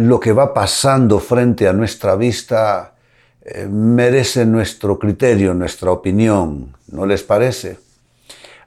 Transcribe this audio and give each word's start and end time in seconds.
lo 0.00 0.18
que 0.18 0.32
va 0.32 0.54
pasando 0.54 1.18
frente 1.18 1.68
a 1.68 1.74
nuestra 1.74 2.16
vista 2.16 2.94
eh, 3.42 3.66
merece 3.66 4.46
nuestro 4.46 4.98
criterio, 4.98 5.52
nuestra 5.52 5.90
opinión, 5.90 6.74
¿no 6.88 7.04
les 7.04 7.22
parece? 7.22 7.78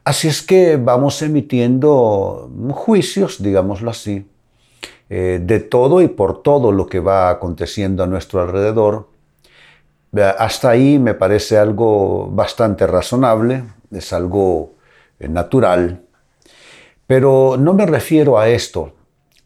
Así 0.04 0.28
es 0.28 0.44
que 0.44 0.78
vamos 0.78 1.22
emitiendo 1.24 2.52
juicios, 2.72 3.42
digámoslo 3.42 3.90
así, 3.90 4.28
eh, 5.10 5.40
de 5.42 5.60
todo 5.60 6.02
y 6.02 6.08
por 6.08 6.44
todo 6.44 6.72
lo 6.72 6.86
que 6.86 7.00
va 7.00 7.30
aconteciendo 7.30 8.04
a 8.04 8.08
nuestro 8.08 8.42
alrededor. 8.42 9.08
Hasta 10.38 10.70
ahí 10.70 11.00
me 11.00 11.16
parece 11.16 11.58
algo 11.58 12.30
bastante 12.30 12.86
razonable, 12.86 13.64
es 13.92 14.14
algo 14.14 14.74
eh, 15.20 15.28
natural, 15.28 16.04
pero 17.08 17.58
no 17.58 17.74
me 17.74 17.88
refiero 17.88 18.38
a 18.38 18.50
esto, 18.50 18.94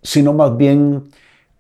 sino 0.02 0.34
más 0.34 0.58
bien 0.58 1.10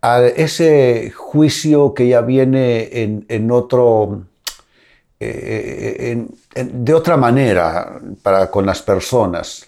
a 0.01 0.21
ese 0.23 1.11
juicio 1.11 1.93
que 1.93 2.07
ya 2.07 2.21
viene 2.21 2.89
en, 3.27 3.51
otro, 3.51 4.25
eh, 5.19 6.25
de 6.55 6.93
otra 6.93 7.17
manera 7.17 7.99
para 8.21 8.51
con 8.51 8.65
las 8.65 8.81
personas. 8.81 9.67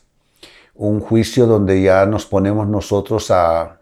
Un 0.75 0.99
juicio 0.99 1.45
donde 1.45 1.81
ya 1.81 2.05
nos 2.05 2.25
ponemos 2.25 2.67
nosotros 2.67 3.31
a, 3.31 3.75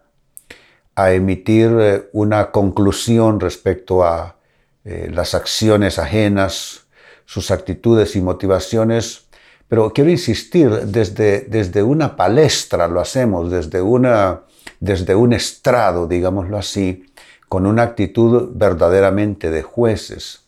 emitir 0.96 1.78
eh, 1.80 2.10
una 2.14 2.50
conclusión 2.50 3.40
respecto 3.40 4.04
a 4.04 4.36
eh, 4.84 5.12
las 5.14 5.36
acciones 5.36 6.00
ajenas, 6.00 6.88
sus 7.26 7.52
actitudes 7.52 8.16
y 8.16 8.22
motivaciones. 8.22 9.28
Pero 9.68 9.94
quiero 9.94 10.10
insistir, 10.10 10.72
desde, 10.72 11.42
desde 11.42 11.84
una 11.84 12.16
palestra 12.16 12.88
lo 12.88 13.00
hacemos, 13.00 13.52
desde 13.52 13.80
una 13.80 14.42
desde 14.80 15.16
un 15.16 15.34
estrado, 15.34 16.08
digámoslo 16.08 16.58
así, 16.58 17.06
con 17.50 17.66
una 17.66 17.84
actitud 17.84 18.52
verdaderamente 18.54 19.50
de 19.50 19.64
jueces. 19.64 20.46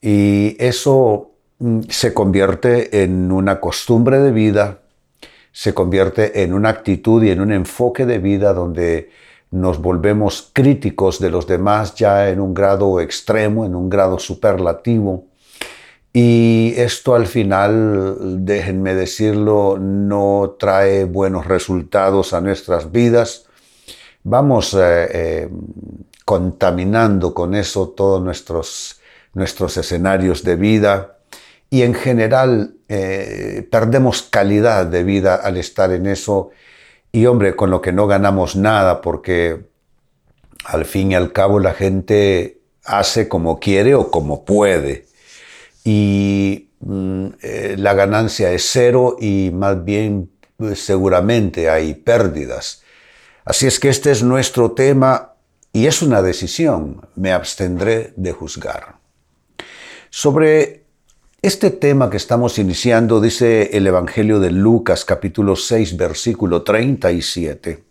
Y 0.00 0.56
eso 0.58 1.32
mm, 1.58 1.80
se 1.88 2.14
convierte 2.14 3.02
en 3.02 3.32
una 3.32 3.60
costumbre 3.60 4.18
de 4.20 4.32
vida, 4.32 4.80
se 5.52 5.74
convierte 5.74 6.42
en 6.42 6.52
una 6.52 6.68
actitud 6.68 7.22
y 7.22 7.30
en 7.30 7.40
un 7.40 7.52
enfoque 7.52 8.06
de 8.06 8.18
vida 8.18 8.52
donde 8.52 9.10
nos 9.50 9.80
volvemos 9.80 10.50
críticos 10.52 11.18
de 11.18 11.30
los 11.30 11.46
demás 11.46 11.94
ya 11.94 12.28
en 12.28 12.40
un 12.40 12.52
grado 12.52 13.00
extremo, 13.00 13.64
en 13.64 13.74
un 13.74 13.88
grado 13.88 14.18
superlativo. 14.18 15.24
Y 16.18 16.72
esto 16.78 17.14
al 17.14 17.26
final, 17.26 18.16
déjenme 18.46 18.94
decirlo, 18.94 19.76
no 19.78 20.56
trae 20.58 21.04
buenos 21.04 21.44
resultados 21.44 22.32
a 22.32 22.40
nuestras 22.40 22.90
vidas. 22.90 23.44
Vamos 24.22 24.72
eh, 24.72 24.78
eh, 24.80 25.48
contaminando 26.24 27.34
con 27.34 27.54
eso 27.54 27.90
todos 27.90 28.22
nuestros, 28.22 28.98
nuestros 29.34 29.76
escenarios 29.76 30.42
de 30.42 30.56
vida. 30.56 31.18
Y 31.68 31.82
en 31.82 31.92
general 31.92 32.76
eh, 32.88 33.68
perdemos 33.70 34.22
calidad 34.22 34.86
de 34.86 35.04
vida 35.04 35.34
al 35.34 35.58
estar 35.58 35.92
en 35.92 36.06
eso. 36.06 36.48
Y 37.12 37.26
hombre, 37.26 37.54
con 37.56 37.70
lo 37.70 37.82
que 37.82 37.92
no 37.92 38.06
ganamos 38.06 38.56
nada 38.56 39.02
porque 39.02 39.66
al 40.64 40.86
fin 40.86 41.12
y 41.12 41.14
al 41.14 41.34
cabo 41.34 41.60
la 41.60 41.74
gente 41.74 42.62
hace 42.86 43.28
como 43.28 43.60
quiere 43.60 43.94
o 43.94 44.10
como 44.10 44.46
puede 44.46 45.04
y 45.86 46.70
mm, 46.80 47.26
eh, 47.42 47.76
la 47.78 47.94
ganancia 47.94 48.50
es 48.50 48.68
cero 48.68 49.16
y 49.20 49.52
más 49.54 49.84
bien 49.84 50.32
pues, 50.56 50.84
seguramente 50.84 51.70
hay 51.70 51.94
pérdidas. 51.94 52.82
Así 53.44 53.68
es 53.68 53.78
que 53.78 53.88
este 53.88 54.10
es 54.10 54.24
nuestro 54.24 54.72
tema 54.72 55.34
y 55.72 55.86
es 55.86 56.02
una 56.02 56.22
decisión. 56.22 57.06
Me 57.14 57.32
abstendré 57.32 58.12
de 58.16 58.32
juzgar. 58.32 58.96
Sobre 60.10 60.86
este 61.40 61.70
tema 61.70 62.10
que 62.10 62.16
estamos 62.16 62.58
iniciando, 62.58 63.20
dice 63.20 63.70
el 63.76 63.86
Evangelio 63.86 64.40
de 64.40 64.50
Lucas 64.50 65.04
capítulo 65.04 65.54
6 65.54 65.96
versículo 65.96 66.64
37, 66.64 67.84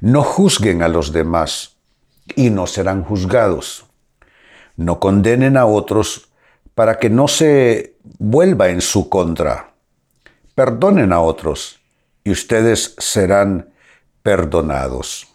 no 0.00 0.22
juzguen 0.22 0.80
a 0.80 0.88
los 0.88 1.12
demás 1.12 1.76
y 2.34 2.48
no 2.48 2.66
serán 2.66 3.04
juzgados. 3.04 3.84
No 4.76 4.98
condenen 5.00 5.58
a 5.58 5.66
otros 5.66 6.30
para 6.74 6.98
que 6.98 7.10
no 7.10 7.28
se 7.28 7.96
vuelva 8.18 8.68
en 8.68 8.80
su 8.80 9.08
contra. 9.08 9.74
Perdonen 10.54 11.12
a 11.12 11.20
otros 11.20 11.80
y 12.22 12.30
ustedes 12.30 12.94
serán 12.98 13.70
perdonados. 14.22 15.28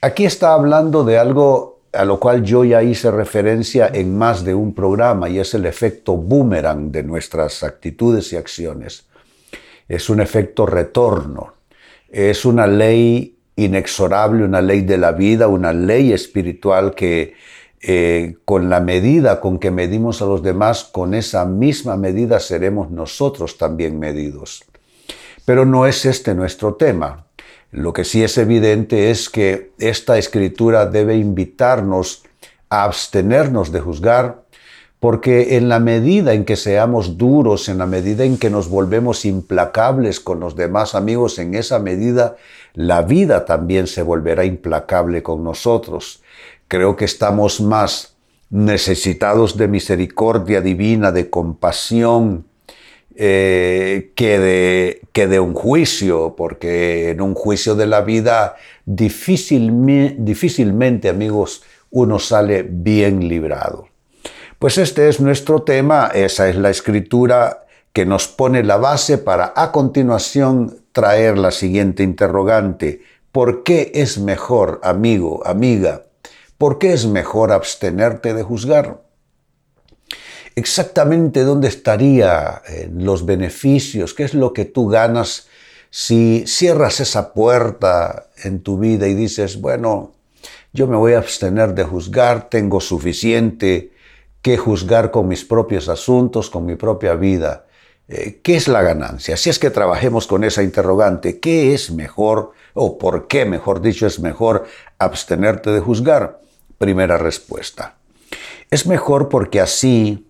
Aquí 0.00 0.24
está 0.24 0.54
hablando 0.54 1.04
de 1.04 1.18
algo 1.18 1.74
a 1.94 2.04
lo 2.04 2.18
cual 2.18 2.42
yo 2.42 2.64
ya 2.64 2.82
hice 2.82 3.10
referencia 3.10 3.88
en 3.92 4.16
más 4.16 4.44
de 4.44 4.54
un 4.54 4.74
programa 4.74 5.28
y 5.28 5.38
es 5.38 5.54
el 5.54 5.64
efecto 5.64 6.16
boomerang 6.16 6.90
de 6.90 7.02
nuestras 7.02 7.62
actitudes 7.62 8.32
y 8.32 8.36
acciones. 8.36 9.06
Es 9.88 10.10
un 10.10 10.20
efecto 10.20 10.66
retorno. 10.66 11.54
Es 12.10 12.44
una 12.44 12.66
ley 12.66 13.38
inexorable, 13.56 14.44
una 14.44 14.60
ley 14.60 14.82
de 14.82 14.98
la 14.98 15.12
vida, 15.12 15.46
una 15.46 15.72
ley 15.72 16.12
espiritual 16.12 16.94
que 16.94 17.34
eh, 17.86 18.36
con 18.46 18.70
la 18.70 18.80
medida 18.80 19.42
con 19.42 19.58
que 19.58 19.70
medimos 19.70 20.22
a 20.22 20.24
los 20.24 20.42
demás, 20.42 20.84
con 20.84 21.12
esa 21.12 21.44
misma 21.44 21.98
medida 21.98 22.40
seremos 22.40 22.90
nosotros 22.90 23.58
también 23.58 23.98
medidos. 23.98 24.64
Pero 25.44 25.66
no 25.66 25.86
es 25.86 26.06
este 26.06 26.34
nuestro 26.34 26.76
tema. 26.76 27.26
Lo 27.72 27.92
que 27.92 28.04
sí 28.04 28.22
es 28.22 28.38
evidente 28.38 29.10
es 29.10 29.28
que 29.28 29.72
esta 29.78 30.16
escritura 30.16 30.86
debe 30.86 31.16
invitarnos 31.16 32.22
a 32.70 32.84
abstenernos 32.84 33.70
de 33.70 33.80
juzgar, 33.80 34.44
porque 34.98 35.58
en 35.58 35.68
la 35.68 35.78
medida 35.78 36.32
en 36.32 36.46
que 36.46 36.56
seamos 36.56 37.18
duros, 37.18 37.68
en 37.68 37.76
la 37.76 37.86
medida 37.86 38.24
en 38.24 38.38
que 38.38 38.48
nos 38.48 38.70
volvemos 38.70 39.26
implacables 39.26 40.20
con 40.20 40.40
los 40.40 40.56
demás 40.56 40.94
amigos, 40.94 41.38
en 41.38 41.54
esa 41.54 41.78
medida 41.78 42.36
la 42.72 43.02
vida 43.02 43.44
también 43.44 43.86
se 43.86 44.00
volverá 44.00 44.46
implacable 44.46 45.22
con 45.22 45.44
nosotros. 45.44 46.22
Creo 46.74 46.96
que 46.96 47.04
estamos 47.04 47.60
más 47.60 48.16
necesitados 48.50 49.56
de 49.56 49.68
misericordia 49.68 50.60
divina, 50.60 51.12
de 51.12 51.30
compasión, 51.30 52.46
eh, 53.14 54.10
que, 54.16 54.40
de, 54.40 55.02
que 55.12 55.28
de 55.28 55.38
un 55.38 55.54
juicio, 55.54 56.34
porque 56.36 57.10
en 57.10 57.20
un 57.20 57.34
juicio 57.34 57.76
de 57.76 57.86
la 57.86 58.00
vida 58.00 58.56
difícilmente, 58.86 60.16
difícilmente, 60.18 61.08
amigos, 61.08 61.62
uno 61.92 62.18
sale 62.18 62.66
bien 62.68 63.28
librado. 63.28 63.86
Pues 64.58 64.76
este 64.76 65.08
es 65.08 65.20
nuestro 65.20 65.62
tema, 65.62 66.10
esa 66.12 66.48
es 66.48 66.56
la 66.56 66.70
escritura 66.70 67.66
que 67.92 68.04
nos 68.04 68.26
pone 68.26 68.64
la 68.64 68.78
base 68.78 69.18
para 69.18 69.52
a 69.54 69.70
continuación 69.70 70.76
traer 70.90 71.38
la 71.38 71.52
siguiente 71.52 72.02
interrogante. 72.02 73.00
¿Por 73.30 73.62
qué 73.62 73.92
es 73.94 74.18
mejor, 74.18 74.80
amigo, 74.82 75.40
amiga, 75.46 76.02
¿Por 76.58 76.78
qué 76.78 76.92
es 76.92 77.06
mejor 77.06 77.52
abstenerte 77.52 78.34
de 78.34 78.42
juzgar? 78.42 79.02
Exactamente 80.54 81.42
dónde 81.42 81.68
estarían 81.68 82.60
los 82.96 83.26
beneficios, 83.26 84.14
qué 84.14 84.22
es 84.24 84.34
lo 84.34 84.52
que 84.52 84.64
tú 84.64 84.88
ganas 84.88 85.48
si 85.90 86.44
cierras 86.46 87.00
esa 87.00 87.32
puerta 87.32 88.26
en 88.42 88.60
tu 88.62 88.78
vida 88.78 89.06
y 89.08 89.14
dices, 89.14 89.60
bueno, 89.60 90.12
yo 90.72 90.86
me 90.86 90.96
voy 90.96 91.12
a 91.12 91.18
abstener 91.18 91.74
de 91.74 91.84
juzgar, 91.84 92.48
tengo 92.50 92.80
suficiente 92.80 93.92
que 94.42 94.56
juzgar 94.56 95.10
con 95.10 95.28
mis 95.28 95.44
propios 95.44 95.88
asuntos, 95.88 96.50
con 96.50 96.66
mi 96.66 96.74
propia 96.76 97.14
vida. 97.14 97.66
Eh, 98.08 98.40
¿Qué 98.42 98.56
es 98.56 98.68
la 98.68 98.82
ganancia? 98.82 99.36
Si 99.36 99.48
es 99.48 99.58
que 99.58 99.70
trabajemos 99.70 100.26
con 100.26 100.44
esa 100.44 100.62
interrogante, 100.62 101.40
¿qué 101.40 101.74
es 101.74 101.90
mejor 101.90 102.52
o 102.74 102.98
por 102.98 103.28
qué, 103.28 103.46
mejor 103.46 103.80
dicho, 103.80 104.06
es 104.06 104.20
mejor 104.20 104.66
abstenerte 104.98 105.70
de 105.70 105.80
juzgar? 105.80 106.40
Primera 106.76 107.16
respuesta. 107.16 107.96
Es 108.70 108.86
mejor 108.86 109.28
porque 109.28 109.60
así 109.60 110.26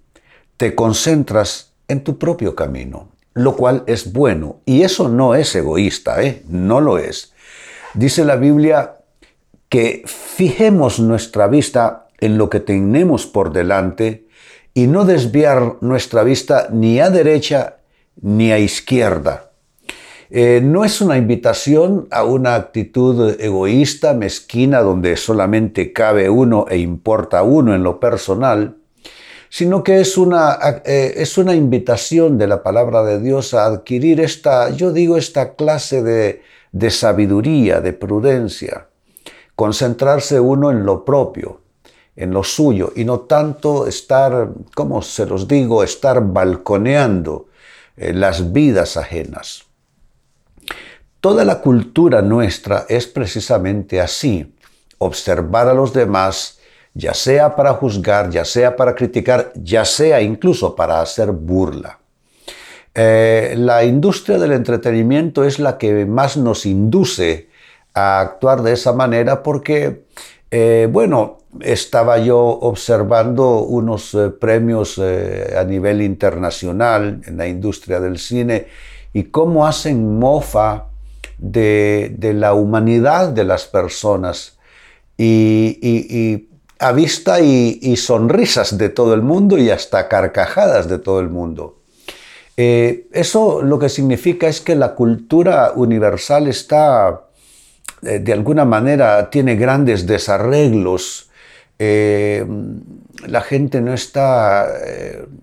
te 0.57 0.75
concentras 0.75 1.73
en 1.89 2.05
tu 2.05 2.19
propio 2.19 2.55
camino, 2.55 3.09
lo 3.33 3.57
cual 3.57 3.83
es 3.87 4.13
bueno. 4.13 4.61
Y 4.65 4.83
eso 4.83 5.09
no 5.09 5.35
es 5.35 5.55
egoísta, 5.55 6.23
¿eh? 6.23 6.43
No 6.49 6.81
lo 6.81 6.99
es. 6.99 7.33
Dice 7.95 8.25
la 8.25 8.37
Biblia 8.37 8.97
que 9.69 10.05
fijemos 10.07 11.01
nuestra 11.01 11.49
vista 11.49 12.07
en 12.21 12.39
lo 12.39 12.49
que 12.49 12.61
tenemos 12.61 13.27
por 13.27 13.53
delante 13.53 14.24
y 14.75 14.89
no 14.89 15.05
desviar 15.05 15.77
nuestra 15.81 16.25
vista 16.25 16.69
ni 16.71 16.99
a 16.99 17.09
derecha 17.09 17.77
ni 18.21 18.51
a 18.51 18.59
izquierda. 18.59 19.53
Eh, 20.31 20.61
no 20.63 20.85
es 20.85 21.01
una 21.01 21.17
invitación 21.17 22.09
a 22.11 22.25
una 22.25 22.57
actitud 22.57 23.41
egoísta, 23.41 24.15
mezquina, 24.15 24.81
donde 24.81 25.17
solamente 25.17 25.93
cabe 25.93 26.29
uno 26.29 26.67
e 26.69 26.79
importa 26.79 27.45
uno 27.45 27.75
en 27.75 27.85
lo 27.85 28.01
personal, 28.01 28.77
sino 29.49 29.85
que 29.85 30.01
es 30.01 30.19
una, 30.19 30.59
eh, 30.85 31.15
es 31.19 31.39
una 31.39 31.55
invitación 31.55 32.37
de 32.37 32.49
la 32.49 32.65
palabra 32.65 33.05
de 33.05 33.21
Dios 33.21 33.55
a 33.55 33.67
adquirir 33.67 34.21
esta, 34.21 34.71
yo 34.71 34.93
digo, 34.93 35.17
esta 35.17 35.55
clase 35.55 36.03
de, 36.03 36.43
de 36.73 36.91
sabiduría, 36.91 37.81
de 37.81 37.93
prudencia, 37.93 38.89
concentrarse 39.55 40.41
uno 40.41 40.73
en 40.73 40.85
lo 40.85 41.05
propio, 41.05 41.61
en 42.17 42.31
lo 42.31 42.45
suyo, 42.45 42.93
y 42.95 43.05
no 43.05 43.21
tanto 43.21 43.87
estar, 43.87 44.51
como 44.75 45.03
se 45.03 45.27
los 45.27 45.49
digo, 45.49 45.83
estar 45.83 46.21
balconeando 46.25 47.49
eh, 47.97 48.13
las 48.13 48.53
vidas 48.53 48.97
ajenas. 48.97 49.65
Toda 51.21 51.45
la 51.45 51.61
cultura 51.61 52.23
nuestra 52.23 52.87
es 52.89 53.07
precisamente 53.07 54.01
así, 54.01 54.55
observar 54.99 55.69
a 55.69 55.75
los 55.75 55.93
demás, 55.93 56.59
ya 56.93 57.15
sea 57.15 57.57
para 57.57 57.73
juzgar, 57.75 58.31
ya 58.31 58.45
sea 58.45 58.77
para 58.77 58.95
criticar, 58.95 59.53
ya 59.55 59.85
sea 59.85 60.21
incluso 60.21 60.77
para 60.77 61.01
hacer 61.01 61.33
burla. 61.33 61.99
Eh, 62.95 63.55
la 63.59 63.85
industria 63.85 64.39
del 64.39 64.53
entretenimiento 64.53 65.43
es 65.43 65.59
la 65.59 65.79
que 65.79 66.07
más 66.07 66.37
nos 66.37 66.65
induce 66.65 67.49
a 67.93 68.21
actuar 68.21 68.63
de 68.63 68.73
esa 68.73 68.93
manera 68.93 69.43
porque, 69.43 70.05
eh, 70.51 70.89
bueno, 70.91 71.39
estaba 71.61 72.19
yo 72.19 72.41
observando 72.41 73.61
unos 73.61 74.15
eh, 74.15 74.31
premios 74.31 74.99
a 74.99 75.65
nivel 75.65 76.03
internacional 76.03 77.21
en 77.27 77.37
la 77.37 77.47
industria 77.47 78.01
del 78.01 78.19
cine 78.19 78.67
y 79.13 79.25
cómo 79.25 79.67
hacen 79.67 80.19
mofa 80.19 80.87
de, 81.39 82.17
la 82.35 82.55
humanidad 82.55 83.29
de 83.29 83.45
las 83.45 83.67
personas 83.67 84.59
y 85.17 86.49
a 86.85 86.93
vista 86.93 87.41
y, 87.41 87.97
sonrisas 87.97 88.77
de 88.77 88.91
todo 88.91 89.15
el 89.15 89.23
mundo 89.23 89.57
y 89.57 89.71
hasta 89.71 90.09
carcajadas 90.09 90.89
de 90.89 90.99
todo 90.99 91.21
el 91.21 91.31
mundo. 91.31 91.79
Eh, 92.57 93.09
eso 93.13 93.63
lo 93.63 93.79
que 93.79 93.89
significa 93.89 94.49
es 94.49 94.61
que 94.61 94.75
la 94.75 94.95
cultura 94.95 95.73
universal 95.75 96.47
está, 96.47 97.23
eh, 98.03 98.19
de 98.19 98.33
alguna 98.33 98.67
manera, 98.67 99.31
tiene 99.31 99.57
grandes 99.57 100.07
desarreglos. 100.07 101.31
Eh, 101.79 102.47
la 103.27 103.41
gente 103.41 103.81
no 103.81 103.95
está 103.95 104.69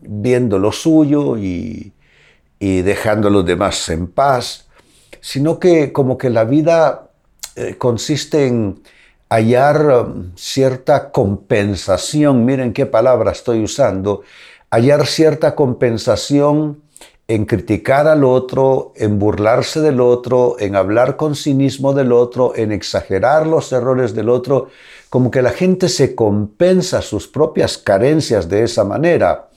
viendo 0.01 0.59
lo 0.59 0.71
suyo 0.71 1.37
y, 1.37 1.93
dejando 2.59 3.27
a 3.27 3.31
los 3.31 3.45
demás 3.45 3.89
en 3.89 4.07
paz, 4.07 4.67
sino 5.19 5.59
que 5.59 5.91
como 5.91 6.17
que 6.17 6.29
la 6.29 6.43
vida 6.43 7.09
consiste 7.79 8.45
en 8.45 8.81
hallar 9.31 9.85
um, 9.87 10.35
cierta 10.35 11.09
compensación, 11.11 12.43
miren 12.43 12.73
qué 12.73 12.85
palabra 12.85 13.31
estoy 13.31 13.63
usando, 13.63 14.23
hallar 14.69 15.07
cierta 15.07 15.55
compensación 15.55 16.81
en 17.33 17.45
criticar 17.45 18.09
al 18.09 18.25
otro, 18.25 18.91
en 18.97 19.17
burlarse 19.17 19.79
del 19.79 20.01
otro, 20.01 20.57
en 20.59 20.75
hablar 20.75 21.15
con 21.15 21.33
cinismo 21.33 21.93
del 21.93 22.11
otro, 22.11 22.51
en 22.57 22.73
exagerar 22.73 23.47
los 23.47 23.71
errores 23.71 24.13
del 24.13 24.27
otro, 24.27 24.67
como 25.09 25.31
que 25.31 25.41
la 25.41 25.51
gente 25.51 25.87
se 25.87 26.13
compensa 26.13 27.01
sus 27.01 27.29
propias 27.29 27.77
carencias 27.77 28.49
de 28.49 28.63
esa 28.63 28.83
manera. 28.83 29.47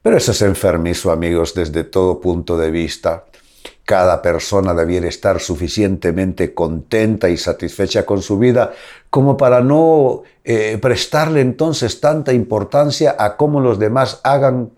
Pero 0.00 0.16
eso 0.16 0.30
es 0.30 0.42
enfermizo, 0.42 1.10
amigos, 1.10 1.54
desde 1.54 1.82
todo 1.82 2.20
punto 2.20 2.56
de 2.56 2.70
vista. 2.70 3.24
Cada 3.84 4.22
persona 4.22 4.72
debiera 4.72 5.08
estar 5.08 5.40
suficientemente 5.40 6.54
contenta 6.54 7.28
y 7.28 7.36
satisfecha 7.36 8.06
con 8.06 8.22
su 8.22 8.38
vida 8.38 8.74
como 9.10 9.36
para 9.36 9.60
no 9.60 10.22
eh, 10.44 10.78
prestarle 10.80 11.40
entonces 11.40 12.00
tanta 12.00 12.32
importancia 12.32 13.16
a 13.18 13.36
cómo 13.36 13.58
los 13.58 13.80
demás 13.80 14.20
hagan 14.22 14.70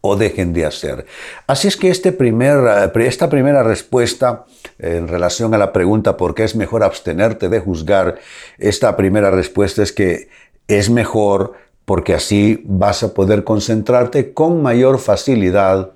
o 0.00 0.16
dejen 0.16 0.52
de 0.52 0.66
hacer. 0.66 1.06
Así 1.46 1.68
es 1.68 1.76
que 1.76 1.88
este 1.88 2.16
eh, 2.18 2.90
esta 3.06 3.28
primera 3.28 3.62
respuesta 3.62 4.44
en 4.78 5.08
relación 5.08 5.54
a 5.54 5.58
la 5.58 5.72
pregunta 5.72 6.16
por 6.16 6.34
qué 6.34 6.44
es 6.44 6.56
mejor 6.56 6.82
abstenerte 6.82 7.48
de 7.48 7.60
juzgar, 7.60 8.18
esta 8.58 8.96
primera 8.96 9.30
respuesta 9.30 9.82
es 9.82 9.92
que 9.92 10.28
es 10.68 10.90
mejor 10.90 11.54
porque 11.84 12.14
así 12.14 12.62
vas 12.64 13.02
a 13.02 13.14
poder 13.14 13.44
concentrarte 13.44 14.32
con 14.32 14.62
mayor 14.62 14.98
facilidad 14.98 15.92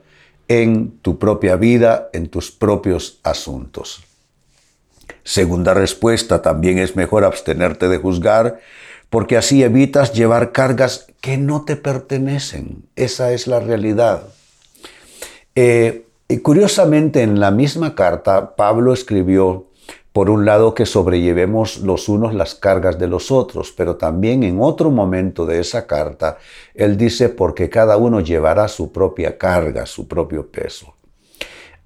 en 0.49 0.99
tu 0.99 1.19
propia 1.19 1.57
vida, 1.57 2.11
en 2.13 2.29
tus 2.29 2.51
propios 2.51 3.21
asuntos. 3.23 4.05
Segunda 5.23 5.73
respuesta, 5.73 6.43
también 6.43 6.79
es 6.79 6.97
mejor 6.97 7.25
abstenerte 7.25 7.89
de 7.89 7.99
juzgar 7.99 8.61
porque 9.15 9.37
así 9.37 9.63
evitas 9.63 10.13
llevar 10.13 10.51
cargas 10.51 11.07
que 11.21 11.39
no 11.39 11.65
te 11.65 11.77
pertenecen. 11.77 12.83
Esa 12.97 13.31
es 13.31 13.47
la 13.47 13.61
realidad. 13.61 14.25
Eh, 15.55 16.09
y 16.27 16.39
curiosamente, 16.39 17.23
en 17.23 17.39
la 17.39 17.53
misma 17.53 17.95
carta, 17.95 18.57
Pablo 18.57 18.93
escribió 18.93 19.69
por 20.11 20.31
un 20.31 20.45
lado, 20.45 20.75
que 20.75 20.85
sobrellevemos 20.85 21.77
los 21.79 22.09
unos 22.09 22.35
las 22.35 22.57
cargas 22.57 22.99
de 22.99 23.07
los 23.07 23.31
otros, 23.31 23.71
pero 23.71 23.95
también 23.95 24.43
en 24.43 24.61
otro 24.61 24.91
momento 24.91 25.47
de 25.47 25.61
esa 25.61 25.87
carta, 25.87 26.39
él 26.75 26.97
dice, 26.97 27.29
porque 27.29 27.71
cada 27.71 27.97
uno 27.97 28.19
llevará 28.19 28.67
su 28.67 28.91
propia 28.91 29.39
carga, 29.39 29.87
su 29.87 30.09
propio 30.09 30.49
peso. 30.51 30.94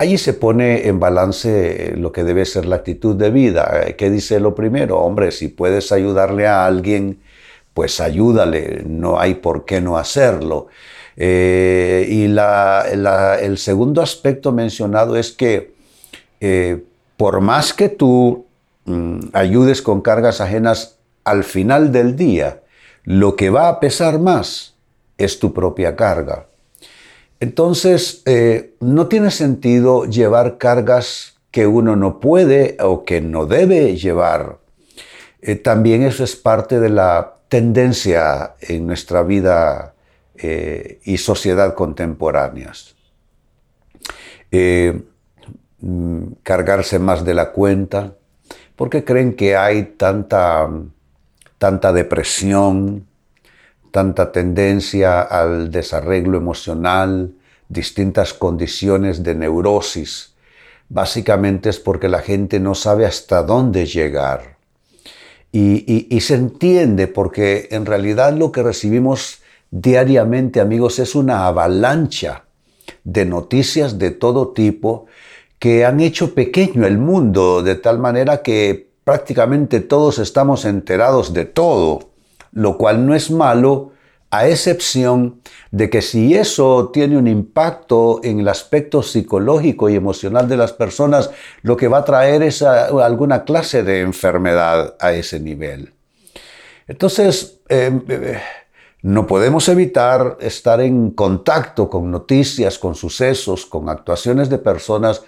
Allí 0.01 0.17
se 0.17 0.33
pone 0.33 0.87
en 0.87 1.01
balance 1.01 1.95
lo 1.97 2.13
que 2.13 2.23
debe 2.23 2.45
ser 2.45 2.67
la 2.67 2.77
actitud 2.77 3.17
de 3.17 3.31
vida. 3.31 3.85
¿Qué 3.97 4.11
dice 4.11 4.39
lo 4.39 4.55
primero? 4.55 5.01
Hombre, 5.01 5.33
si 5.33 5.49
puedes 5.49 5.91
ayudarle 5.91 6.47
a 6.47 6.67
alguien, 6.67 7.21
pues 7.75 8.01
ayúdale, 8.01 8.85
no 8.87 9.19
hay 9.19 9.35
por 9.35 9.65
qué 9.65 9.81
no 9.81 9.99
hacerlo. 9.99 10.69
Eh, 11.17 12.07
y 12.09 12.25
el 12.25 13.59
segundo 13.59 14.01
aspecto 14.01 14.53
mencionado 14.53 15.17
es 15.17 15.33
que 15.33 15.75
eh, 16.41 16.85
por 17.17 17.41
más 17.41 17.75
que 17.75 17.89
tú 17.89 18.47
mm, 18.85 19.19
ayudes 19.33 19.83
con 19.83 20.01
cargas 20.01 20.41
ajenas, 20.41 20.99
al 21.25 21.43
final 21.43 21.91
del 21.91 22.15
día, 22.15 22.61
lo 23.03 23.35
que 23.35 23.51
va 23.51 23.69
a 23.69 23.81
pesar 23.81 24.21
más 24.21 24.75
es 25.19 25.41
tu 25.41 25.53
propia 25.53 25.97
carga. 25.97 26.47
Entonces, 27.41 28.23
eh, 28.27 28.75
no 28.81 29.07
tiene 29.07 29.31
sentido 29.31 30.05
llevar 30.07 30.59
cargas 30.59 31.39
que 31.51 31.67
uno 31.67 31.97
no 31.97 32.21
puede 32.21 32.77
o 32.81 33.05
que 33.05 33.21
no 33.21 33.47
debe 33.47 33.97
llevar. 33.97 34.59
Eh, 35.41 35.55
también 35.55 36.03
eso 36.03 36.25
es 36.25 36.37
parte 36.37 36.81
de 36.81 36.91
la 36.91 37.37
tendencia 37.49 38.55
en 38.61 38.87
nuestra 38.87 39.23
vida 39.23 39.95
eh, 40.37 41.01
y 41.05 41.19
sociedad 41.19 41.75
contemporáneas. 41.75 42.95
Mm, 45.81 46.33
cargarse 46.43 46.99
más 46.99 47.25
de 47.25 47.35
la 47.35 47.53
cuenta? 47.53 48.15
porque 48.79 49.03
creen 49.03 49.35
que 49.35 49.57
hay 49.57 49.97
tanta, 49.99 50.71
tanta 51.59 51.93
depresión, 51.93 53.08
tanta 53.91 54.33
tendencia 54.33 55.21
al 55.21 55.71
desarreglo 55.71 56.39
emocional, 56.39 57.33
distintas 57.69 58.35
condiciones 58.35 59.23
de 59.23 59.35
neurosis? 59.35 60.35
Básicamente 60.89 61.69
es 61.69 61.79
porque 61.79 62.09
la 62.09 62.21
gente 62.21 62.61
no 62.61 62.75
sabe 62.75 63.07
hasta 63.07 63.43
dónde 63.43 63.87
llegar. 63.87 64.57
Y, 65.51 66.07
y 66.15 66.21
se 66.21 66.35
entiende 66.35 67.07
porque 67.07 67.69
en 67.71 67.87
realidad 67.87 68.33
lo 68.35 68.53
que 68.53 68.63
recibimos 68.63 69.41
diariamente, 69.71 70.61
amigos, 70.61 70.99
es 70.99 71.15
una 71.15 71.47
avalancha 71.47 72.45
de 73.05 73.25
noticias 73.25 73.99
de 73.99 74.11
todo 74.11 74.49
tipo 74.49 75.07
que 75.59 75.85
han 75.85 76.01
hecho 76.01 76.35
pequeño 76.35 76.87
el 76.87 76.99
mundo 76.99 77.63
de 77.63 77.75
tal 77.75 77.99
manera 77.99 78.43
que 78.43 78.89
prácticamente 79.05 79.81
todos 79.81 80.19
estamos 80.19 80.65
enterados 80.65 81.33
de 81.33 81.47
todo, 81.47 82.11
lo 82.53 82.79
cual 82.79 83.07
no 83.07 83.15
es 83.15 83.31
malo, 83.31 83.93
a 84.31 84.47
excepción 84.47 85.41
de 85.71 85.89
que 85.89 86.03
si 86.03 86.35
eso 86.35 86.91
tiene 86.93 87.17
un 87.17 87.27
impacto 87.27 88.21
en 88.23 88.41
el 88.41 88.49
aspecto 88.49 89.03
psicológico 89.03 89.89
y 89.89 89.97
emocional 89.97 90.49
de 90.49 90.59
las 90.59 90.73
personas, 90.73 91.31
lo 91.63 91.77
que 91.77 91.89
va 91.89 91.99
a 91.99 92.05
traer 92.05 92.43
es 92.43 92.61
alguna 92.63 93.45
clase 93.45 93.83
de 93.83 94.01
enfermedad 94.01 94.97
a 95.01 95.13
ese 95.13 95.41
nivel. 95.41 95.95
Entonces, 96.87 97.61
em, 97.69 98.03
eh, 98.09 98.39
no 99.03 99.27
podemos 99.27 99.69
evitar 99.69 100.37
estar 100.41 100.81
en 100.81 101.13
contacto 101.13 101.89
con 101.89 102.11
noticias, 102.11 102.79
con 102.79 102.95
sucesos, 102.95 103.65
con 103.65 103.89
actuaciones 103.89 104.51
de 104.51 104.59
personas 104.59 105.23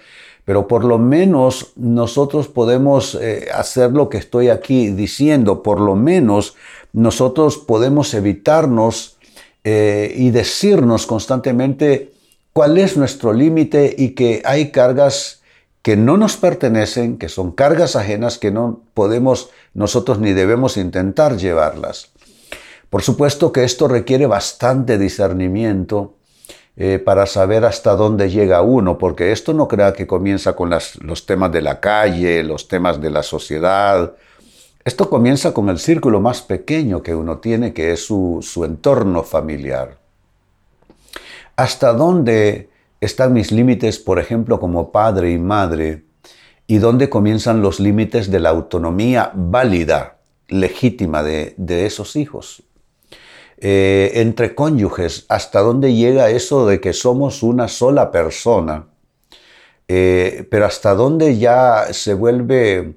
pero 0.45 0.67
por 0.67 0.83
lo 0.83 0.97
menos 0.97 1.73
nosotros 1.75 2.47
podemos 2.47 3.15
eh, 3.15 3.47
hacer 3.53 3.91
lo 3.91 4.09
que 4.09 4.17
estoy 4.17 4.49
aquí 4.49 4.87
diciendo, 4.87 5.61
por 5.61 5.79
lo 5.79 5.95
menos 5.95 6.55
nosotros 6.93 7.57
podemos 7.57 8.13
evitarnos 8.13 9.17
eh, 9.63 10.13
y 10.15 10.31
decirnos 10.31 11.05
constantemente 11.05 12.11
cuál 12.53 12.77
es 12.77 12.97
nuestro 12.97 13.33
límite 13.33 13.95
y 13.97 14.09
que 14.09 14.41
hay 14.45 14.71
cargas 14.71 15.41
que 15.81 15.95
no 15.95 16.17
nos 16.17 16.37
pertenecen, 16.37 17.17
que 17.17 17.29
son 17.29 17.51
cargas 17.51 17.95
ajenas 17.95 18.37
que 18.37 18.51
no 18.51 18.81
podemos 18.93 19.49
nosotros 19.73 20.19
ni 20.19 20.33
debemos 20.33 20.77
intentar 20.77 21.37
llevarlas. 21.37 22.09
Por 22.89 23.01
supuesto 23.01 23.51
que 23.51 23.63
esto 23.63 23.87
requiere 23.87 24.25
bastante 24.25 24.97
discernimiento 24.97 26.15
eh, 26.75 26.99
para 26.99 27.25
saber 27.25 27.65
hasta 27.65 27.95
dónde 27.95 28.29
llega 28.29 28.61
uno, 28.61 28.97
porque 28.97 29.31
esto 29.31 29.53
no 29.53 29.67
crea 29.67 29.93
que 29.93 30.07
comienza 30.07 30.53
con 30.53 30.69
los 30.69 31.25
temas 31.25 31.51
de 31.51 31.61
la 31.61 31.79
calle, 31.79 32.43
los 32.43 32.67
temas 32.67 32.99
de 33.01 33.09
la 33.09 33.23
sociedad. 33.23 34.13
Esto 34.83 35.09
comienza 35.09 35.53
con 35.53 35.69
el 35.69 35.77
círculo 35.77 36.21
más 36.21 36.41
pequeño 36.41 37.03
que 37.03 37.13
uno 37.13 37.37
tiene, 37.37 37.71
que 37.73 37.91
es 37.91 38.05
su, 38.05 38.63
entorno 38.65 39.21
familiar. 39.21 39.99
¿Hasta 41.55 41.93
dónde 41.93 42.69
están 42.99 43.33
mis 43.33 43.51
límites, 43.51 43.99
por 43.99 44.17
ejemplo, 44.17 44.59
como 44.59 44.91
padre 44.91 45.31
y 45.31 45.37
madre? 45.37 46.03
¿Y 46.65 46.79
dónde 46.79 47.09
comienzan 47.09 47.61
los 47.61 47.79
límites 47.79 48.31
de 48.31 48.39
la 48.39 48.49
autonomía 48.49 49.31
válida, 49.35 50.17
legítima 50.47 51.21
de, 51.21 51.53
esos 51.85 52.15
hijos? 52.15 52.63
Eh, 53.57 54.13
entre 54.15 54.55
cónyuges, 54.55 55.25
¿hasta 55.29 55.59
dónde 55.59 55.93
llega 55.93 56.31
eso 56.31 56.65
de 56.65 56.81
que 56.81 56.93
somos 56.93 57.43
una 57.43 57.67
sola 57.67 58.09
persona? 58.09 58.87
Eh, 59.87 60.47
pero 60.49 60.65
hasta 60.65 60.95
dónde 60.95 61.37
ya 61.37 61.87
se 61.91 62.15
vuelve 62.15 62.95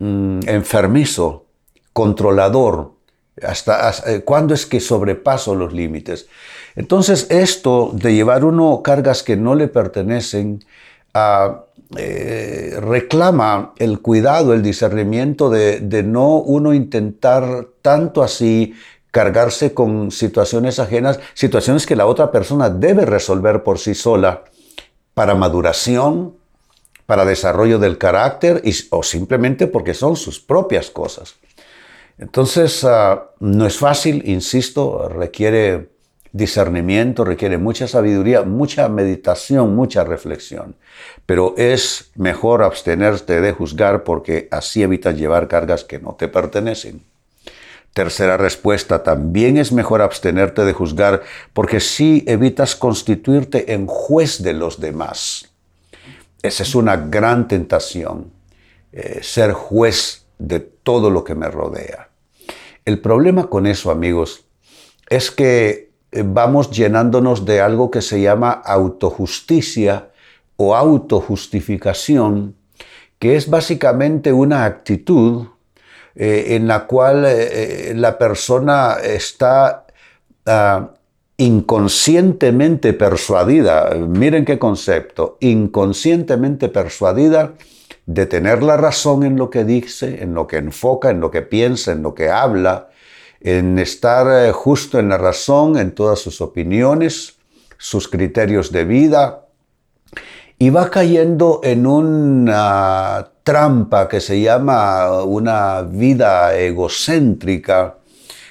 mm, 0.00 0.40
enfermizo, 0.46 1.46
controlador, 1.92 2.92
hasta, 3.42 3.90
eh, 4.06 4.22
cuándo 4.22 4.54
es 4.54 4.66
que 4.66 4.80
sobrepaso 4.80 5.54
los 5.54 5.72
límites. 5.72 6.26
Entonces 6.76 7.26
esto 7.30 7.90
de 7.92 8.14
llevar 8.14 8.44
uno 8.44 8.82
cargas 8.82 9.22
que 9.22 9.36
no 9.36 9.54
le 9.54 9.68
pertenecen 9.68 10.64
eh, 11.96 12.76
reclama 12.80 13.72
el 13.78 14.00
cuidado, 14.00 14.52
el 14.52 14.62
discernimiento 14.62 15.50
de, 15.50 15.80
de 15.80 16.02
no 16.02 16.36
uno 16.36 16.74
intentar 16.74 17.66
tanto 17.82 18.22
así 18.22 18.74
cargarse 19.10 19.74
con 19.74 20.10
situaciones 20.10 20.78
ajenas, 20.78 21.18
situaciones 21.34 21.86
que 21.86 21.96
la 21.96 22.06
otra 22.06 22.30
persona 22.30 22.70
debe 22.70 23.04
resolver 23.04 23.64
por 23.64 23.78
sí 23.78 23.94
sola 23.94 24.44
para 25.14 25.34
maduración, 25.34 26.36
para 27.10 27.24
desarrollo 27.24 27.80
del 27.80 27.98
carácter 27.98 28.62
o 28.90 29.02
simplemente 29.02 29.66
porque 29.66 29.94
son 29.94 30.14
sus 30.14 30.38
propias 30.38 30.90
cosas. 30.90 31.34
Entonces, 32.18 32.84
ah, 32.84 33.32
no 33.40 33.66
es 33.66 33.76
fácil, 33.78 34.22
insisto, 34.26 35.08
requiere 35.08 35.88
discernimiento, 36.30 37.24
requiere 37.24 37.58
mucha 37.58 37.88
sabiduría, 37.88 38.42
mucha 38.42 38.88
meditación, 38.88 39.74
mucha 39.74 40.04
reflexión. 40.04 40.76
Pero 41.26 41.54
es 41.56 42.12
mejor 42.14 42.62
abstenerte 42.62 43.40
de 43.40 43.50
juzgar 43.50 44.04
porque 44.04 44.46
así 44.52 44.84
evitas 44.84 45.16
llevar 45.16 45.48
cargas 45.48 45.82
que 45.82 45.98
no 45.98 46.14
te 46.14 46.28
pertenecen. 46.28 47.02
Tercera 47.92 48.36
respuesta, 48.36 49.02
también 49.02 49.56
es 49.56 49.72
mejor 49.72 50.00
abstenerte 50.00 50.64
de 50.64 50.74
juzgar 50.74 51.22
porque 51.54 51.80
sí 51.80 52.22
evitas 52.28 52.76
constituirte 52.76 53.72
en 53.72 53.88
juez 53.88 54.44
de 54.44 54.52
los 54.52 54.78
demás. 54.78 55.49
Esa 56.42 56.62
es 56.62 56.74
una 56.74 56.96
gran 56.96 57.48
tentación, 57.48 58.32
eh, 58.92 59.20
ser 59.22 59.52
juez 59.52 60.26
de 60.38 60.60
todo 60.60 61.10
lo 61.10 61.22
que 61.22 61.34
me 61.34 61.48
rodea. 61.48 62.08
El 62.84 63.00
problema 63.00 63.48
con 63.48 63.66
eso, 63.66 63.90
amigos, 63.90 64.46
es 65.08 65.30
que 65.30 65.90
eh, 66.12 66.22
vamos 66.24 66.70
llenándonos 66.70 67.44
de 67.44 67.60
algo 67.60 67.90
que 67.90 68.00
se 68.00 68.22
llama 68.22 68.50
autojusticia 68.52 70.10
o 70.56 70.74
autojustificación, 70.74 72.56
que 73.18 73.36
es 73.36 73.50
básicamente 73.50 74.32
una 74.32 74.64
actitud 74.64 75.46
eh, 76.14 76.56
en 76.56 76.66
la 76.66 76.86
cual 76.86 77.26
la 77.94 78.18
persona 78.18 78.96
está 79.02 79.86
ah, 80.46 80.90
inconscientemente 81.40 82.92
persuadida, 82.92 83.94
miren 83.94 84.44
qué 84.44 84.58
concepto, 84.58 85.38
inconscientemente 85.40 86.68
persuadida 86.68 87.54
de 88.04 88.26
tener 88.26 88.62
la 88.62 88.76
razón 88.76 89.22
en 89.22 89.36
lo 89.36 89.48
que 89.48 89.64
dice, 89.64 90.22
en 90.22 90.34
lo 90.34 90.46
que 90.46 90.58
enfoca, 90.58 91.08
en 91.08 91.20
lo 91.20 91.30
que 91.30 91.40
piensa, 91.40 91.92
en 91.92 92.02
lo 92.02 92.14
que 92.14 92.28
habla, 92.28 92.90
en 93.40 93.78
estar 93.78 94.26
eh, 94.28 94.52
justo 94.52 94.98
en 94.98 95.08
la 95.08 95.16
razón, 95.16 95.78
en 95.78 95.92
todas 95.92 96.18
sus 96.18 96.42
opiniones, 96.42 97.38
sus 97.78 98.06
criterios 98.06 98.70
de 98.70 98.84
vida, 98.84 99.46
y 100.58 100.68
va 100.68 100.90
cayendo 100.90 101.60
en 101.62 101.86
una 101.86 103.30
trampa 103.44 104.10
que 104.10 104.20
se 104.20 104.42
llama 104.42 105.22
una 105.22 105.80
vida 105.80 106.54
egocéntrica, 106.58 107.96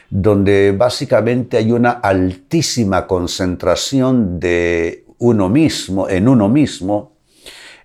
donde 0.09 0.73
básicamente 0.77 1.57
hay 1.57 1.71
una 1.71 1.91
altísima 1.91 3.05
concentración 3.07 4.39
de 4.39 5.05
uno 5.19 5.49
mismo, 5.49 6.09
en 6.09 6.27
uno 6.27 6.49
mismo, 6.49 7.13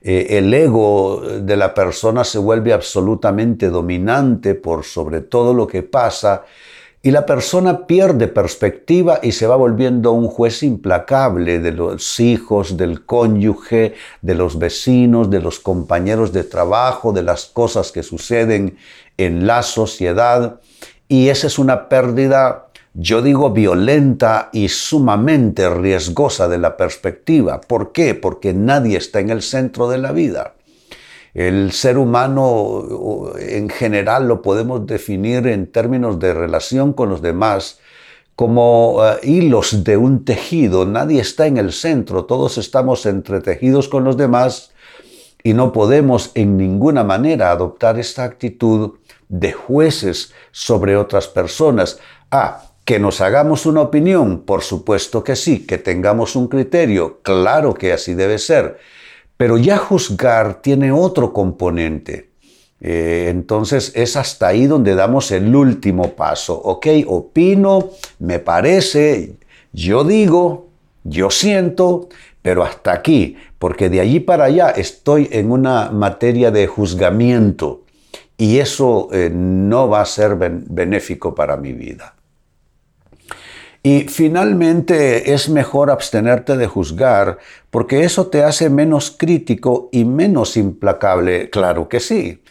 eh, 0.01 0.39
el 0.39 0.53
ego 0.53 1.23
de 1.41 1.57
la 1.57 1.75
persona 1.75 2.25
se 2.25 2.39
vuelve 2.39 2.73
absolutamente 2.73 3.71
dominante 3.71 4.55
por 4.55 4.85
sobre 4.85 5.21
todo 5.23 5.55
lo 5.55 5.67
que 5.67 5.83
pasa 5.83 6.45
y 7.05 7.11
la 7.11 7.27
persona 7.27 7.87
pierde 7.87 8.29
perspectiva 8.29 9.21
y 9.23 9.33
se 9.33 9.47
va 9.47 9.57
volviendo 9.57 10.13
un 10.13 10.27
juez 10.27 10.63
implacable 10.63 11.59
de 11.59 11.73
los 11.73 12.19
hijos, 12.19 12.79
del 12.79 13.05
cónyuge, 13.05 13.95
de 14.23 14.35
los 14.35 14.59
vecinos, 14.59 15.29
de 15.29 15.41
los 15.43 15.61
compañeros 15.61 16.33
de 16.33 16.45
trabajo, 16.45 17.13
de 17.13 17.23
las 17.23 17.45
cosas 17.45 17.93
que 17.93 18.03
suceden 18.03 18.79
en 19.19 19.47
la 19.47 19.63
sociedad. 19.63 20.61
Y 21.15 21.29
esa 21.29 21.47
es 21.47 21.61
una 21.61 21.89
pérdida 21.89 22.67
yo 22.93 23.23
digo 23.23 23.51
violenta 23.51 24.51
y 24.53 24.69
sumamente 24.69 25.73
riesgosa 25.73 26.49
de 26.49 26.59
la 26.59 26.77
perspectiva. 26.77 27.61
¿Por 27.61 27.93
qué? 27.93 28.17
Porque 28.17 28.53
nadie 28.53 28.97
está 28.97 29.21
en 29.21 29.31
el 29.31 29.41
centro 29.41 29.89
de 29.89 29.99
la 29.99 30.11
vida. 30.11 30.55
El 31.33 31.71
ser 31.71 31.99
humano 31.99 33.33
en 33.39 33.69
general 33.69 34.27
lo 34.27 34.43
podemos 34.43 34.87
definir 34.89 35.47
en 35.47 35.71
términos 35.71 36.19
de 36.19 36.35
relación 36.35 36.93
con 36.93 37.11
los 37.11 37.23
demás 37.23 37.79
como 38.35 38.99
eh, 39.05 39.21
hilos 39.23 39.85
de 39.85 39.97
un 39.97 40.25
tejido. 40.25 40.85
Nadie 40.85 41.21
está 41.21 41.47
en 41.47 41.59
el 41.59 41.73
centro, 41.73 42.25
todos 42.25 42.59
estamos 42.59 43.07
entretejidos 43.07 43.89
con 43.89 44.03
los 44.03 44.17
demás 44.17 44.73
y 45.45 45.53
no 45.53 45.73
podemos 45.73 46.33
en 46.35 46.57
ninguna 46.57 47.05
manera 47.05 47.53
adoptar 47.53 48.01
esta 48.01 48.25
actitud 48.25 48.95
de 49.29 49.53
jueces 49.53 50.33
sobre 50.51 50.97
otras 50.97 51.29
personas. 51.29 51.99
Ah, 52.31 52.63
que 52.85 52.99
nos 52.99 53.21
hagamos 53.21 53.65
una 53.67 53.81
opinión, 53.81 54.43
por 54.43 54.63
supuesto 54.63 55.25
que 55.25 55.37
sí, 55.37 55.67
que 55.67 55.79
tengamos 55.79 56.37
un 56.37 56.49
criterio, 56.49 57.21
claro 57.23 57.73
que 57.73 57.93
así 57.93 58.15
debe 58.15 58.39
ser, 58.39 58.79
pero 59.37 59.57
ya 59.57 59.79
juzgar 59.79 60.61
tiene 60.61 60.93
otro 60.93 61.33
componente. 61.33 62.31
Eh, 62.81 63.29
entonces 63.31 63.93
es 63.95 64.17
hasta 64.17 64.49
ahí 64.49 64.67
donde 64.67 64.95
damos 64.95 65.31
el 65.31 65.57
último 65.57 66.11
paso, 66.11 66.55
¿ok? 66.55 66.87
Opino, 67.07 67.91
me 68.19 68.39
parece, 68.39 69.37
yo 69.73 70.05
digo, 70.05 70.69
yo 71.05 71.31
siento, 71.31 72.11
pero 72.43 72.63
hasta 72.63 72.93
aquí, 72.93 73.37
porque 73.59 73.89
de 73.89 74.01
allí 74.01 74.21
para 74.21 74.45
allá 74.45 74.69
estoy 74.69 75.31
en 75.33 75.51
una 75.51 75.91
materia 75.91 76.51
de 76.51 76.67
juzgamiento 76.67 77.84
y 78.37 78.59
eso 78.59 79.09
eh, 79.13 79.31
no 79.33 79.89
va 79.89 80.01
a 80.01 80.07
ser 80.07 80.37
benéfico 80.37 81.35
para 81.35 81.57
mi 81.57 81.73
vida. 81.73 82.15
Y 83.87 84.09
finalmente 84.09 85.35
es 85.35 85.51
mejor 85.51 85.91
abstenerte 85.91 86.57
de 86.57 86.67
juzgar 86.67 87.37
porque 87.71 88.05
eso 88.05 88.29
te 88.29 88.43
hace 88.43 88.71
menos 88.71 89.11
crítico 89.11 89.91
y 89.93 90.07
menos 90.07 90.57
implacable. 90.57 91.51
Claro 91.51 91.87
que 91.87 92.01
sí. 92.01 92.43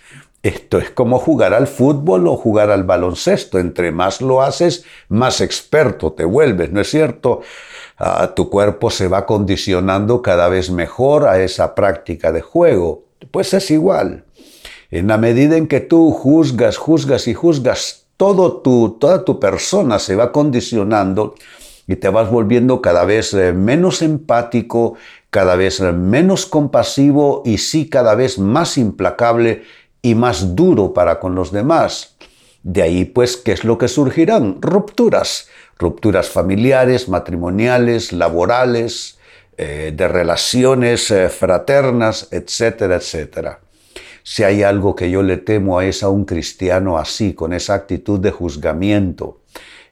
Esto 0.43 0.77
es 0.77 0.91
como 0.91 1.17
jugar 1.17 1.55
al 1.55 1.67
fútbol 1.67 2.27
o 2.27 2.35
jugar 2.35 2.69
al 2.69 2.83
baloncesto. 2.83 3.57
Entre 3.57 3.91
más 3.91 4.21
lo 4.21 4.43
haces, 4.43 4.85
más 5.09 5.41
experto 5.41 6.11
te 6.11 6.23
vuelves, 6.23 6.71
¿no 6.71 6.81
es 6.81 6.91
cierto? 6.91 7.41
Ah, 7.97 8.33
tu 8.35 8.51
cuerpo 8.51 8.91
se 8.91 9.07
va 9.07 9.25
condicionando 9.25 10.21
cada 10.21 10.49
vez 10.49 10.69
mejor 10.69 11.27
a 11.27 11.41
esa 11.41 11.73
práctica 11.73 12.31
de 12.31 12.41
juego. 12.41 13.05
Pues 13.31 13.55
es 13.55 13.71
igual. 13.71 14.25
En 14.93 15.07
la 15.07 15.17
medida 15.17 15.57
en 15.57 15.65
que 15.65 15.79
tú 15.79 16.11
juzgas, 16.11 16.77
juzgas 16.77 17.27
y 17.27 17.33
juzgas 17.33 18.05
todo 18.15 18.61
tu, 18.61 18.97
toda 18.99 19.25
tu 19.25 19.39
persona 19.39 19.97
se 19.97 20.15
va 20.15 20.31
condicionando 20.31 21.33
y 21.87 21.95
te 21.95 22.09
vas 22.09 22.29
volviendo 22.29 22.79
cada 22.79 23.03
vez 23.03 23.33
eh, 23.33 23.53
menos 23.53 24.03
empático, 24.03 24.93
cada 25.31 25.55
vez 25.55 25.81
menos 25.81 26.45
compasivo 26.45 27.41
y 27.43 27.57
sí 27.57 27.89
cada 27.89 28.13
vez 28.13 28.37
más 28.37 28.77
implacable 28.77 29.63
y 30.03 30.13
más 30.13 30.55
duro 30.55 30.93
para 30.93 31.19
con 31.19 31.33
los 31.33 31.51
demás. 31.51 32.15
De 32.61 32.83
ahí 32.83 33.03
pues, 33.03 33.35
¿qué 33.35 33.53
es 33.53 33.63
lo 33.63 33.79
que 33.79 33.87
surgirán? 33.87 34.61
Rupturas. 34.61 35.47
Rupturas 35.79 36.29
familiares, 36.29 37.09
matrimoniales, 37.09 38.13
laborales, 38.13 39.17
eh, 39.57 39.91
de 39.91 40.07
relaciones 40.07 41.09
eh, 41.09 41.29
fraternas, 41.29 42.27
etcétera, 42.29 42.97
etcétera. 42.97 43.62
Si 44.23 44.43
hay 44.43 44.63
algo 44.63 44.95
que 44.95 45.11
yo 45.11 45.21
le 45.21 45.37
temo 45.37 45.81
es 45.81 46.01
a 46.01 46.09
un 46.09 46.23
cristiano 46.23 46.97
así, 46.97 47.33
con 47.33 47.53
esa 47.53 47.73
actitud 47.73 48.19
de 48.19 48.31
juzgamiento, 48.31 49.41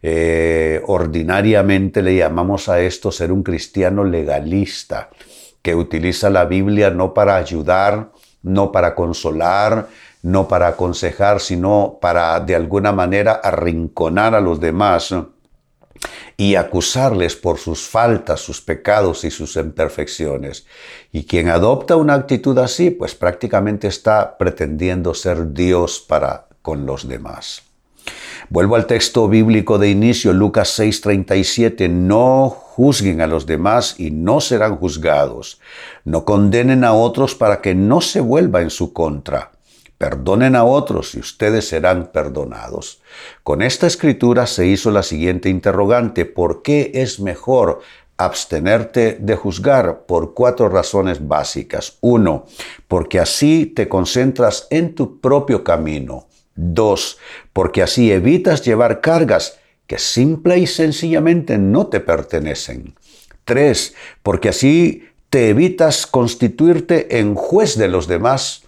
eh, 0.01 0.81
ordinariamente 0.87 2.01
le 2.01 2.15
llamamos 2.15 2.69
a 2.69 2.79
esto 2.79 3.11
ser 3.11 3.31
un 3.31 3.43
cristiano 3.43 4.03
legalista, 4.03 5.09
que 5.61 5.75
utiliza 5.75 6.29
la 6.29 6.45
Biblia 6.45 6.89
no 6.89 7.13
para 7.13 7.35
ayudar, 7.35 8.11
no 8.41 8.71
para 8.71 8.95
consolar, 8.95 9.87
no 10.23 10.47
para 10.47 10.69
aconsejar, 10.69 11.39
sino 11.39 11.99
para 12.01 12.39
de 12.39 12.55
alguna 12.55 12.91
manera 12.91 13.33
arrinconar 13.33 14.33
a 14.33 14.41
los 14.41 14.59
demás 14.59 15.13
y 16.37 16.55
acusarles 16.55 17.35
por 17.35 17.57
sus 17.57 17.87
faltas, 17.87 18.39
sus 18.41 18.61
pecados 18.61 19.23
y 19.23 19.31
sus 19.31 19.55
imperfecciones. 19.55 20.65
Y 21.11 21.25
quien 21.25 21.49
adopta 21.49 21.95
una 21.95 22.15
actitud 22.15 22.57
así, 22.57 22.89
pues 22.89 23.15
prácticamente 23.15 23.87
está 23.87 24.37
pretendiendo 24.37 25.13
ser 25.13 25.53
Dios 25.53 25.99
para 25.99 26.47
con 26.61 26.85
los 26.85 27.07
demás. 27.07 27.63
Vuelvo 28.49 28.75
al 28.75 28.85
texto 28.85 29.29
bíblico 29.29 29.77
de 29.77 29.89
inicio, 29.89 30.33
Lucas 30.33 30.77
6:37, 30.77 31.87
no 31.89 32.49
juzguen 32.49 33.21
a 33.21 33.27
los 33.27 33.45
demás 33.45 33.95
y 33.97 34.11
no 34.11 34.41
serán 34.41 34.75
juzgados, 34.75 35.61
no 36.03 36.25
condenen 36.25 36.83
a 36.83 36.93
otros 36.93 37.35
para 37.35 37.61
que 37.61 37.75
no 37.75 38.01
se 38.01 38.19
vuelva 38.19 38.61
en 38.61 38.69
su 38.69 38.93
contra. 38.93 39.51
Perdonen 40.01 40.55
a 40.55 40.63
otros 40.63 41.13
y 41.13 41.19
ustedes 41.19 41.67
serán 41.67 42.11
perdonados. 42.11 43.03
Con 43.43 43.61
esta 43.61 43.85
escritura 43.85 44.47
se 44.47 44.65
hizo 44.65 44.89
la 44.89 45.03
siguiente 45.03 45.47
interrogante, 45.47 46.25
¿por 46.25 46.63
qué 46.63 46.89
es 46.95 47.19
mejor 47.19 47.81
abstenerte 48.17 49.17
de 49.19 49.35
juzgar 49.35 50.05
por 50.05 50.33
cuatro 50.33 50.69
razones 50.69 51.27
básicas. 51.27 51.97
Uno, 52.01 52.45
porque 52.87 53.19
así 53.19 53.65
te 53.65 53.87
concentras 53.87 54.67
en 54.69 54.95
tu 54.95 55.19
propio 55.19 55.63
camino. 55.63 56.27
Dos, 56.55 57.17
porque 57.53 57.81
así 57.81 58.11
evitas 58.11 58.63
llevar 58.63 59.01
cargas 59.01 59.59
que 59.87 59.97
simple 59.97 60.57
y 60.57 60.67
sencillamente 60.67 61.57
no 61.57 61.87
te 61.87 61.99
pertenecen. 61.99 62.95
Tres, 63.43 63.95
porque 64.23 64.49
así 64.49 65.05
te 65.29 65.49
evitas 65.49 66.05
constituirte 66.05 67.19
en 67.19 67.35
juez 67.35 67.77
de 67.77 67.87
los 67.87 68.07
demás. 68.07 68.63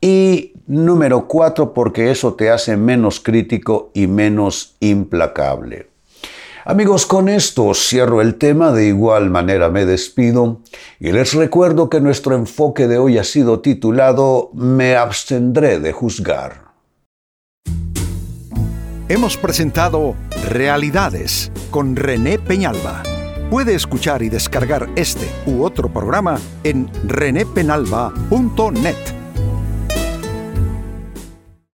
Y 0.00 0.54
número 0.66 1.28
cuatro, 1.28 1.74
porque 1.74 2.10
eso 2.10 2.34
te 2.34 2.50
hace 2.50 2.76
menos 2.76 3.20
crítico 3.20 3.90
y 3.94 4.06
menos 4.06 4.76
implacable. 4.80 5.88
Amigos, 6.64 7.06
con 7.06 7.28
esto 7.28 7.72
cierro 7.74 8.20
el 8.20 8.36
tema, 8.36 8.72
de 8.72 8.86
igual 8.86 9.30
manera 9.30 9.70
me 9.70 9.86
despido 9.86 10.60
y 10.98 11.12
les 11.12 11.32
recuerdo 11.32 11.88
que 11.88 12.00
nuestro 12.00 12.34
enfoque 12.34 12.86
de 12.86 12.98
hoy 12.98 13.18
ha 13.18 13.24
sido 13.24 13.60
titulado 13.60 14.50
Me 14.54 14.94
abstendré 14.94 15.80
de 15.80 15.92
juzgar 15.92 16.70
hemos 19.10 19.36
presentado 19.36 20.14
Realidades 20.48 21.50
con 21.72 21.96
René 21.96 22.38
Peñalba. 22.38 23.02
Puede 23.50 23.74
escuchar 23.74 24.22
y 24.22 24.28
descargar 24.28 24.88
este 24.94 25.28
u 25.46 25.64
otro 25.64 25.92
programa 25.92 26.38
en 26.62 26.88
renépenalba.net 27.08 29.19